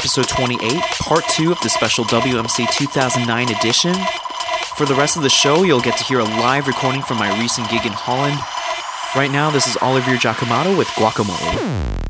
episode 0.00 0.28
28, 0.28 0.80
part 0.98 1.22
2 1.28 1.52
of 1.52 1.60
the 1.60 1.68
special 1.68 2.06
WMC 2.06 2.66
2009 2.72 3.50
edition. 3.54 3.94
For 4.74 4.86
the 4.86 4.94
rest 4.94 5.18
of 5.18 5.22
the 5.22 5.28
show, 5.28 5.62
you'll 5.62 5.82
get 5.82 5.98
to 5.98 6.04
hear 6.04 6.20
a 6.20 6.24
live 6.24 6.66
recording 6.68 7.02
from 7.02 7.18
my 7.18 7.38
recent 7.38 7.68
gig 7.68 7.84
in 7.84 7.92
Holland. 7.92 8.38
Right 9.14 9.30
now, 9.30 9.50
this 9.50 9.66
is 9.66 9.76
Olivier 9.82 10.16
Giacomotto 10.16 10.78
with 10.78 10.88
Guacamole. 10.88 12.09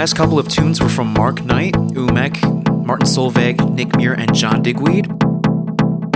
last 0.00 0.16
couple 0.16 0.38
of 0.38 0.48
tunes 0.48 0.80
were 0.80 0.88
from 0.88 1.12
Mark 1.12 1.44
Knight, 1.44 1.74
Umek, 1.74 2.86
Martin 2.86 3.06
Solveig, 3.06 3.74
Nick 3.74 3.94
Muir, 3.96 4.14
and 4.14 4.34
John 4.34 4.62
Digweed. 4.62 5.04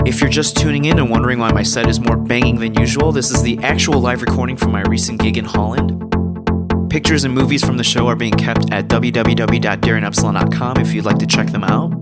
If 0.07 0.21
you're 0.21 0.29
just 0.31 0.57
tuning 0.57 0.85
in 0.85 0.97
and 0.97 1.07
wondering 1.07 1.37
why 1.37 1.51
my 1.51 1.61
set 1.61 1.87
is 1.87 1.99
more 1.99 2.17
banging 2.17 2.55
than 2.55 2.73
usual, 2.73 3.11
this 3.11 3.29
is 3.29 3.43
the 3.43 3.59
actual 3.59 3.99
live 3.99 4.23
recording 4.23 4.57
from 4.57 4.71
my 4.71 4.81
recent 4.81 5.21
gig 5.21 5.37
in 5.37 5.45
Holland. 5.45 6.01
Pictures 6.89 7.25
and 7.25 7.35
movies 7.35 7.63
from 7.63 7.77
the 7.77 7.83
show 7.83 8.07
are 8.07 8.15
being 8.15 8.33
kept 8.33 8.73
at 8.73 8.87
www.darinepsilon.com 8.87 10.77
if 10.77 10.91
you'd 10.91 11.05
like 11.05 11.19
to 11.19 11.27
check 11.27 11.51
them 11.51 11.63
out. 11.63 11.93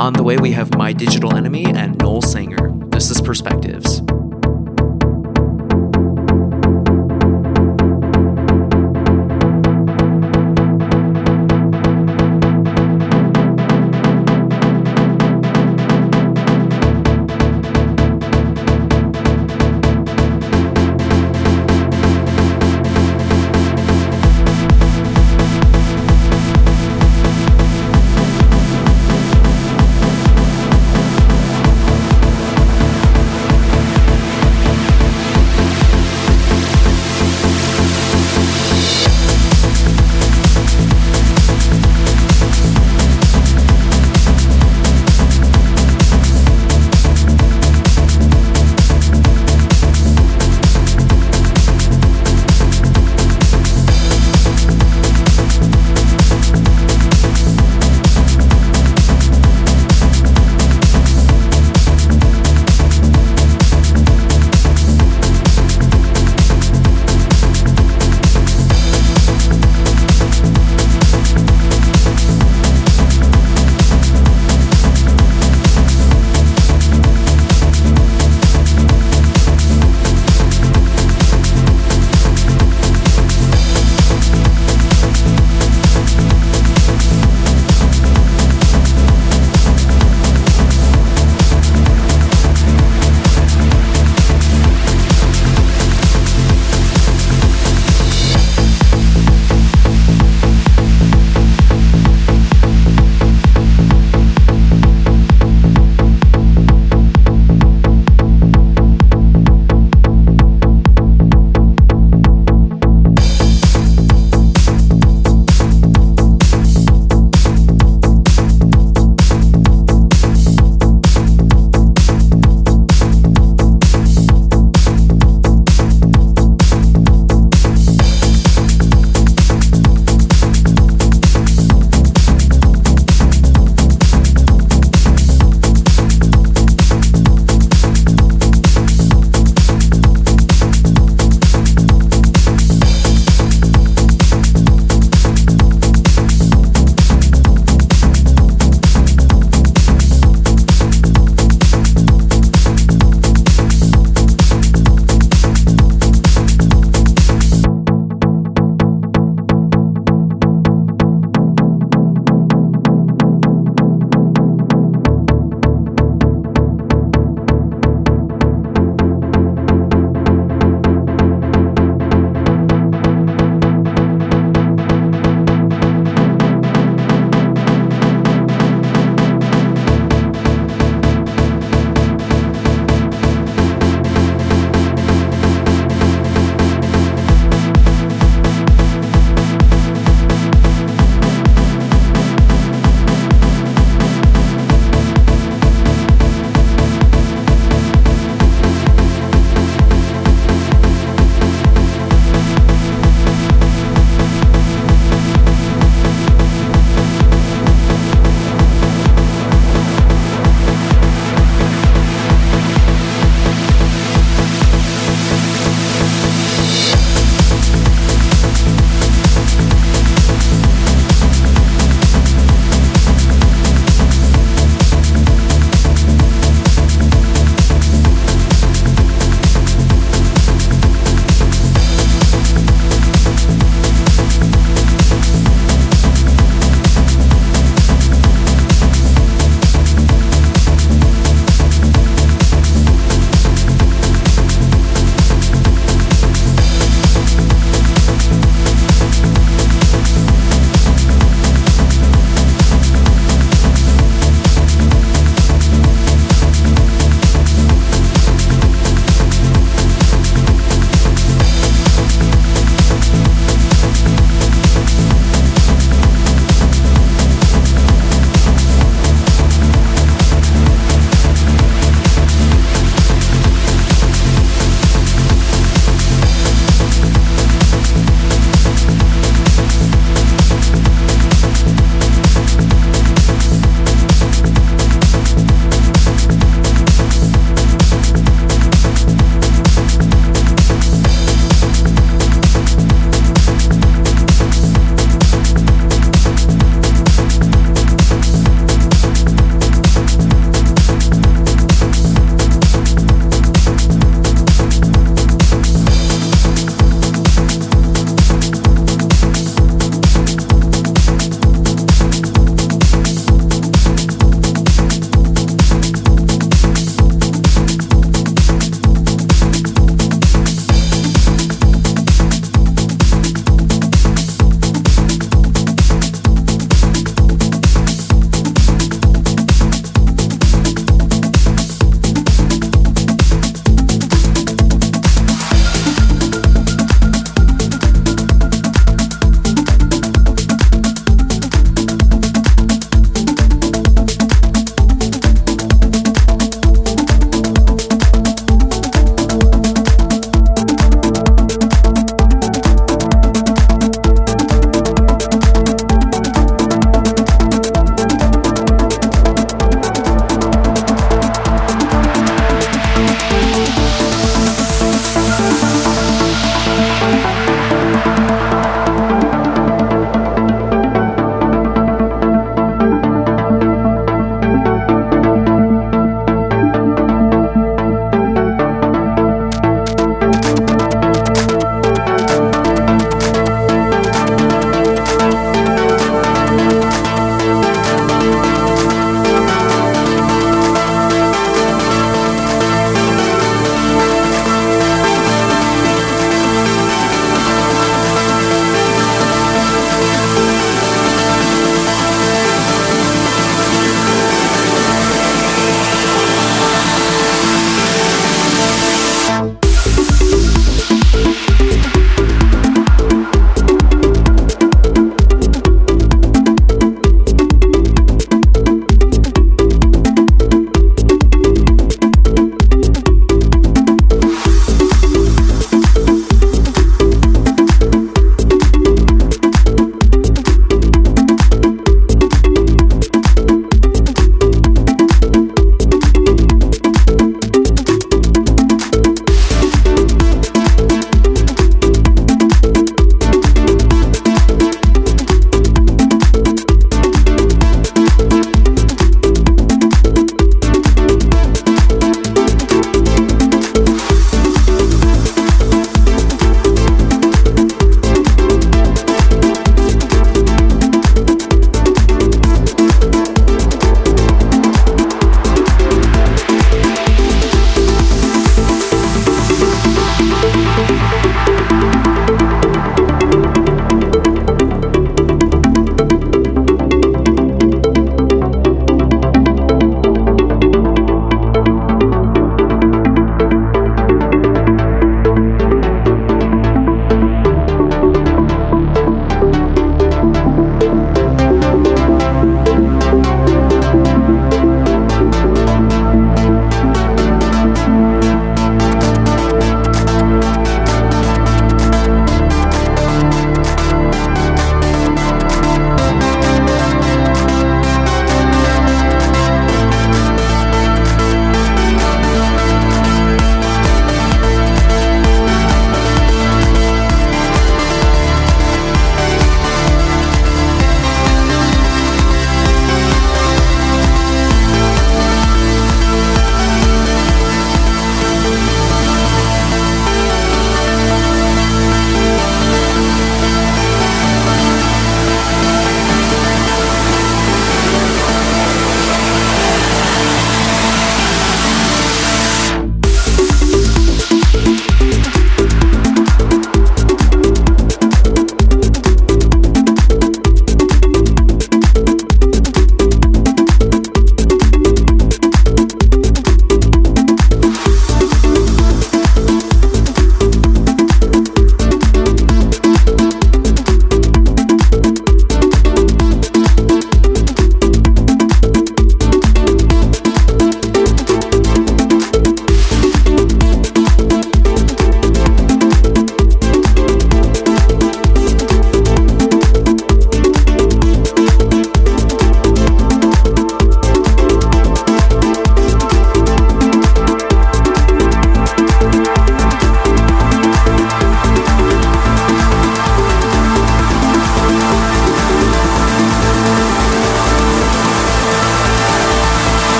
On 0.00 0.14
the 0.14 0.22
way, 0.22 0.38
we 0.38 0.52
have 0.52 0.74
My 0.78 0.94
Digital 0.94 1.36
Enemy 1.36 1.66
and 1.66 1.98
Noel 1.98 2.22
Sanger. 2.22 2.72
This 2.86 3.10
is 3.10 3.20
Perspectives. 3.20 4.00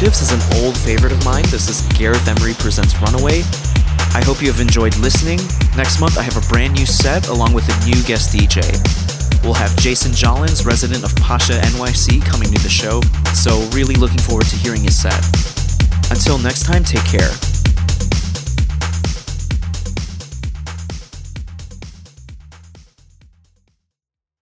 Edition 0.00 0.22
is 0.22 0.30
an 0.30 0.62
old 0.62 0.78
favorite 0.78 1.10
of 1.10 1.24
mine. 1.24 1.42
This 1.50 1.68
is 1.68 1.82
Gareth 1.98 2.28
Emery 2.28 2.54
Presents 2.54 2.94
Runaway. 3.00 3.42
I 4.14 4.22
hope 4.24 4.40
you 4.40 4.46
have 4.46 4.60
enjoyed 4.60 4.96
listening. 4.98 5.40
Next 5.76 5.98
month, 5.98 6.16
I 6.16 6.22
have 6.22 6.36
a 6.36 6.48
brand 6.48 6.74
new 6.74 6.86
set 6.86 7.26
along 7.26 7.52
with 7.52 7.66
a 7.66 7.84
new 7.84 8.00
guest 8.04 8.32
DJ. 8.32 8.62
We'll 9.42 9.54
have 9.54 9.76
Jason 9.76 10.12
Jollins, 10.12 10.64
resident 10.64 11.02
of 11.02 11.14
Pacha 11.16 11.54
NYC, 11.74 12.24
coming 12.24 12.46
to 12.52 12.62
the 12.62 12.68
show, 12.68 13.00
so 13.34 13.58
really 13.74 13.96
looking 13.96 14.18
forward 14.18 14.46
to 14.46 14.56
hearing 14.56 14.82
his 14.82 14.94
set. 14.94 15.18
Until 16.12 16.38
next 16.38 16.62
time, 16.62 16.84
take 16.84 17.04
care. 17.04 17.30